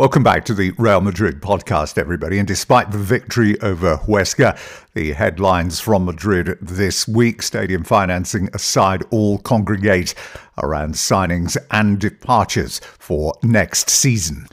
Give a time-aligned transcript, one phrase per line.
[0.00, 2.38] Welcome back to the Real Madrid podcast, everybody.
[2.38, 4.58] And despite the victory over Huesca,
[4.94, 10.14] the headlines from Madrid this week, stadium financing aside, all congregate
[10.62, 14.46] around signings and departures for next season.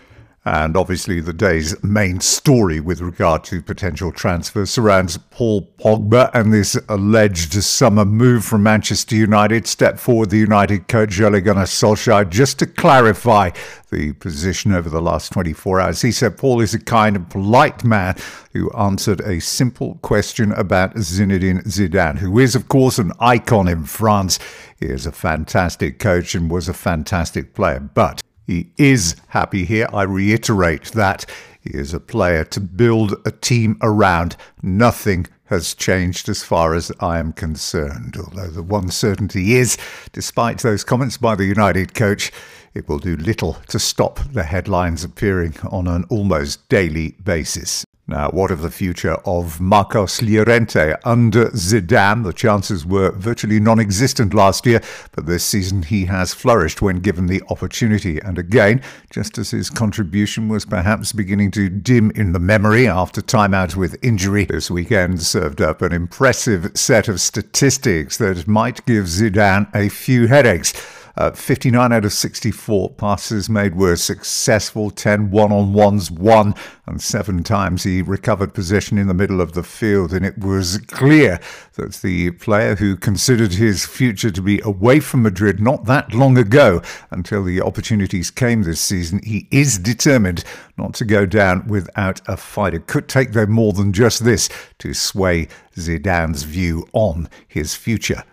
[0.47, 6.53] And obviously, the day's main story with regard to potential transfers surrounds Paul Pogba and
[6.53, 9.67] this alleged summer move from Manchester United.
[9.67, 13.49] Step forward the United coach Ole Gunnar Solskjaer just to clarify
[13.91, 16.01] the position over the last 24 hours.
[16.01, 18.15] He said Paul is a kind of polite man
[18.53, 23.83] who answered a simple question about Zinedine Zidane, who is, of course, an icon in
[23.83, 24.39] France.
[24.79, 27.81] He is a fantastic coach and was a fantastic player.
[27.81, 29.87] But he is happy here.
[29.93, 31.25] I reiterate that
[31.59, 34.37] he is a player to build a team around.
[34.63, 38.15] Nothing has changed as far as I am concerned.
[38.17, 39.77] Although the one certainty is,
[40.13, 42.31] despite those comments by the United coach,
[42.73, 47.85] it will do little to stop the headlines appearing on an almost daily basis.
[48.09, 52.23] Now, what of the future of Marcos Llorente under Zidane?
[52.23, 54.79] The chances were virtually non existent last year,
[55.11, 58.21] but this season he has flourished when given the opportunity.
[58.21, 63.21] And again, just as his contribution was perhaps beginning to dim in the memory after
[63.21, 68.85] time out with injury, this weekend served up an impressive set of statistics that might
[68.85, 70.73] give Zidane a few headaches.
[71.17, 76.53] Uh, 59 out of 64 passes made were successful, 10 one on ones won,
[76.85, 80.13] and seven times he recovered possession in the middle of the field.
[80.13, 81.39] And it was clear
[81.73, 86.37] that the player who considered his future to be away from Madrid not that long
[86.37, 90.43] ago, until the opportunities came this season, he is determined
[90.77, 92.75] not to go down without a fight.
[92.75, 98.23] It could take, though, more than just this to sway Zidane's view on his future.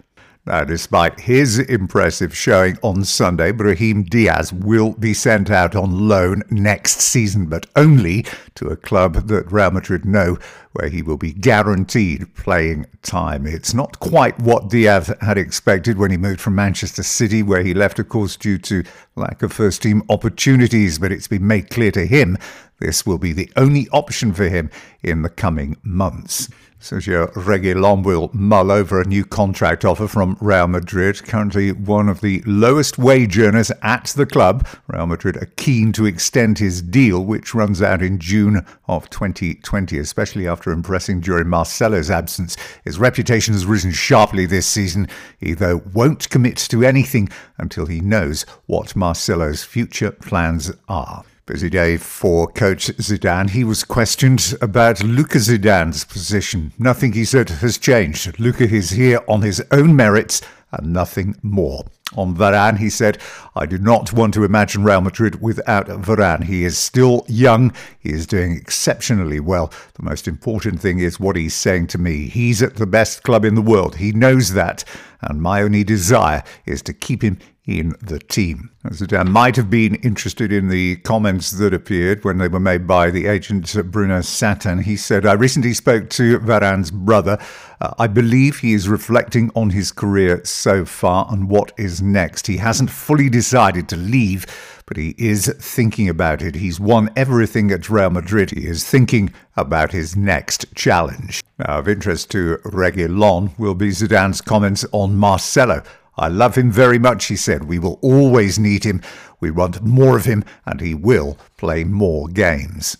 [0.47, 6.42] Now, despite his impressive showing on Sunday, Brahim Diaz will be sent out on loan
[6.50, 10.37] next season, but only to a club that Real Madrid know
[10.72, 13.47] where he will be guaranteed playing time.
[13.47, 17.72] It's not quite what Diaz had expected when he moved from Manchester City, where he
[17.72, 18.84] left, of course, due to
[19.16, 22.36] lack of first team opportunities, but it's been made clear to him
[22.80, 24.70] this will be the only option for him
[25.02, 26.48] in the coming months.
[26.84, 32.20] Sergio Reguilon will mull over a new contract offer from Real Madrid, currently one of
[32.20, 34.69] the lowest wage earners at the club.
[34.88, 39.96] Real Madrid are keen to extend his deal, which runs out in June of 2020,
[39.96, 42.54] especially after impressing during Marcelo's absence.
[42.84, 45.08] His reputation has risen sharply this season.
[45.38, 51.25] He, though, won't commit to anything until he knows what Marcelo's future plans are.
[51.44, 53.50] Busy day for coach Zidane.
[53.50, 56.72] He was questioned about Luka Zidane's position.
[56.78, 58.41] Nothing, he said, has changed.
[58.41, 60.41] Luka is here on his own merits
[60.72, 61.84] and nothing more.
[62.16, 63.19] On Varane, he said,
[63.54, 66.44] I do not want to imagine Real Madrid without Varane.
[66.44, 67.75] He is still young.
[67.98, 69.70] He is doing exceptionally well.
[69.94, 72.28] The most important thing is what he's saying to me.
[72.28, 73.97] He's at the best club in the world.
[73.97, 74.82] He knows that.
[75.29, 78.71] And my only desire is to keep him in the team.
[78.89, 83.11] Zidane might have been interested in the comments that appeared when they were made by
[83.11, 84.81] the agent Bruno Satin.
[84.81, 87.39] He said, I recently spoke to Varane's brother.
[87.81, 92.47] Uh, I believe he is reflecting on his career so far and what is next.
[92.47, 94.45] He hasn't fully decided to leave,
[94.85, 96.56] but he is thinking about it.
[96.56, 98.51] He's won everything at Real Madrid.
[98.51, 101.42] He is thinking about his next challenge.
[101.59, 105.82] Now, of interest to Reguilon will be Zidane's comments on Marcelo.
[106.16, 107.64] I love him very much, he said.
[107.64, 109.03] We will always need him.
[109.41, 112.97] We want more of him, and he will play more games.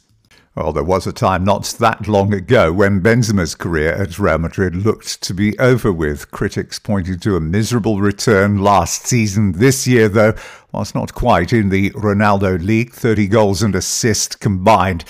[0.57, 4.77] Well, there was a time not that long ago when Benzema's career at Real Madrid
[4.77, 6.31] looked to be over with.
[6.31, 9.53] Critics pointing to a miserable return last season.
[9.53, 10.35] This year, though,
[10.71, 12.93] was not quite in the Ronaldo League.
[12.93, 15.05] 30 goals and assists combined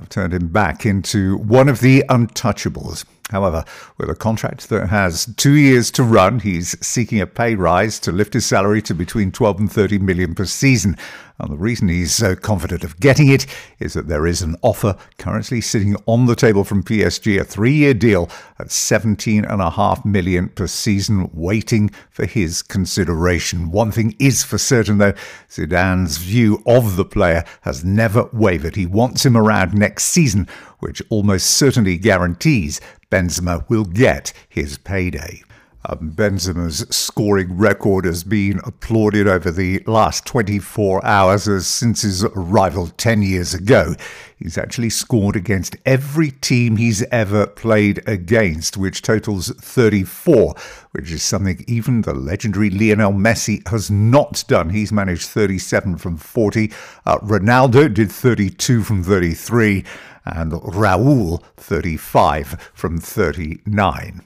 [0.00, 3.04] have turned him back into one of the untouchables.
[3.30, 3.64] However,
[3.96, 8.12] with a contract that has two years to run, he's seeking a pay rise to
[8.12, 10.96] lift his salary to between 12 and 30 million per season.
[11.40, 13.46] And the reason he's so confident of getting it
[13.78, 17.94] is that there is an offer currently sitting on the table from PSG, a three-year
[17.94, 18.28] deal
[18.58, 23.70] at 17.5 million per season, waiting for his consideration.
[23.70, 25.14] One thing is for certain, though,
[25.48, 28.76] Zidane's view of the player has never wavered.
[28.76, 30.46] He wants him around next season,
[30.80, 35.42] which almost certainly guarantees Benzema will get his payday.
[35.86, 42.22] Um, Benzema's scoring record has been applauded over the last 24 hours as since his
[42.22, 43.94] arrival 10 years ago.
[44.36, 50.54] He's actually scored against every team he's ever played against, which totals 34,
[50.92, 54.70] which is something even the legendary Lionel Messi has not done.
[54.70, 56.70] He's managed 37 from 40.
[57.06, 59.84] Uh, Ronaldo did 32 from 33,
[60.26, 64.22] and Raul 35 from 39.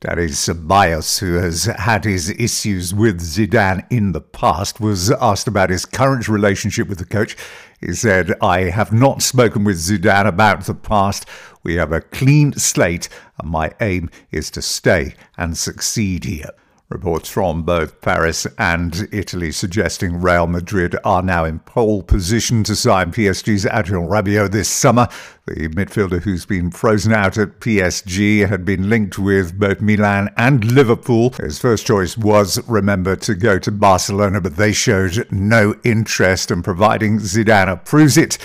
[0.00, 5.70] Darius Ceballos, who has had his issues with Zidane in the past, was asked about
[5.70, 7.36] his current relationship with the coach.
[7.80, 11.26] He said, I have not spoken with Zidane about the past.
[11.64, 13.08] We have a clean slate,
[13.40, 16.50] and my aim is to stay and succeed here.
[16.90, 22.74] Reports from both Paris and Italy suggesting Real Madrid are now in pole position to
[22.74, 25.06] sign PSG's Adrien Rabiot this summer.
[25.46, 30.64] The midfielder who's been frozen out at PSG had been linked with both Milan and
[30.72, 31.34] Liverpool.
[31.38, 36.64] His first choice was, remember, to go to Barcelona, but they showed no interest, and
[36.64, 38.38] providing Zidane approves it,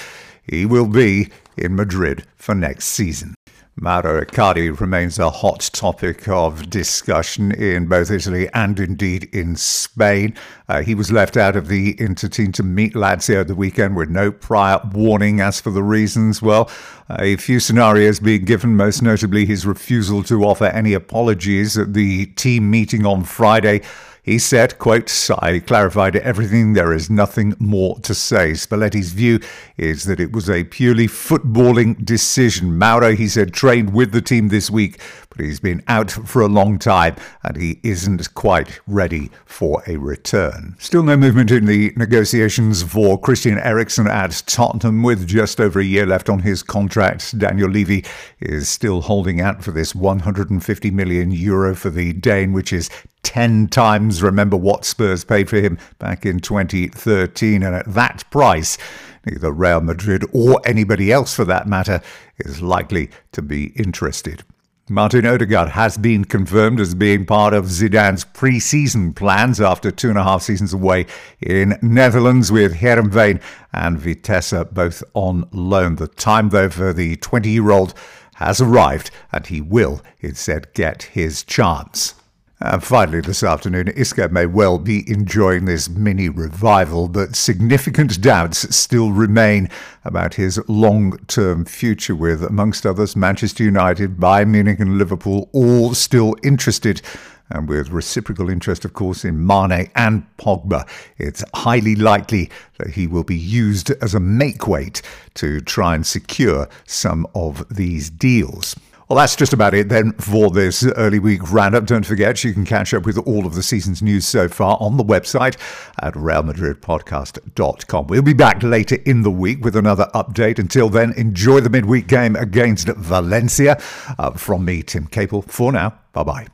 [0.43, 3.35] he will be in Madrid for next season.
[3.75, 10.35] Mauro Icardi remains a hot topic of discussion in both Italy and indeed in Spain.
[10.69, 13.95] Uh, he was left out of the Inter team to meet Lazio at the weekend
[13.95, 15.41] with no prior warning.
[15.41, 16.69] As for the reasons, well,
[17.09, 22.27] a few scenarios being given, most notably his refusal to offer any apologies at the
[22.27, 23.81] team meeting on Friday.
[24.23, 26.71] He said, quote, I clarified everything.
[26.71, 28.53] There is nothing more to say.
[28.53, 29.41] Spalletti's view
[29.75, 32.77] is that it was a purely footballing decision.
[32.77, 34.97] Mauro, he said, trained with the team this week,
[35.27, 39.97] but he's been out for a long time and he isn't quite ready for a
[39.97, 40.77] return.
[40.79, 45.83] Still no movement in the negotiations for Christian Eriksen at Tottenham with just over a
[45.83, 47.37] year left on his contract.
[47.37, 48.05] Daniel Levy
[48.39, 52.89] is still holding out for this 150 million euro for the Dane, which is
[53.23, 57.63] 10 times remember what Spurs paid for him back in 2013.
[57.63, 58.77] And at that price,
[59.25, 62.01] neither Real Madrid or anybody else for that matter
[62.37, 64.43] is likely to be interested.
[64.89, 70.17] Martin Odegaard has been confirmed as being part of Zidane's pre-season plans after two and
[70.17, 71.05] a half seasons away
[71.39, 73.41] in Netherlands with Heerenveen
[73.71, 75.95] and Vitesse both on loan.
[75.95, 77.93] The time, though, for the 20-year-old
[78.35, 82.15] has arrived and he will, it said, get his chance.
[82.65, 88.73] And finally, this afternoon, Isco may well be enjoying this mini revival, but significant doubts
[88.73, 89.69] still remain
[90.05, 95.93] about his long term future, with, amongst others, Manchester United, Bayern Munich, and Liverpool all
[95.93, 97.01] still interested.
[97.49, 100.87] And with reciprocal interest, of course, in Mane and Pogba,
[101.17, 105.01] it's highly likely that he will be used as a make weight
[105.33, 108.77] to try and secure some of these deals.
[109.13, 111.85] Well, that's just about it then for this early week roundup.
[111.85, 114.97] Don't forget, you can catch up with all of the season's news so far on
[114.97, 115.55] the website
[116.01, 118.07] at realmadridpodcast.com.
[118.07, 120.57] We'll be back later in the week with another update.
[120.57, 123.79] Until then, enjoy the midweek game against Valencia.
[124.17, 125.43] Uh, from me, Tim Capel.
[125.43, 126.47] For now, bye bye.